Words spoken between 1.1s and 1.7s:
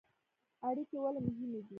مهمې دي؟